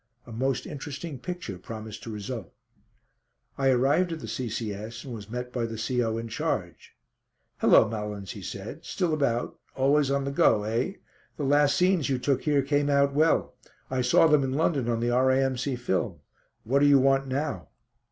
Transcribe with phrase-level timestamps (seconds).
[0.25, 2.51] A most interesting picture promised to result.
[3.55, 5.03] I arrived at the C.C.S.
[5.03, 6.17] and was met by the C.O.
[6.17, 6.95] in charge.
[7.59, 9.59] "Hullo, Malins," he said, "still about?
[9.75, 10.93] Always on the go, eh?
[11.37, 13.53] The last scenes you took here came out well.
[13.91, 15.75] I saw them in London on the R.A.M.C.
[15.75, 16.21] film.
[16.63, 17.67] What do you want now?"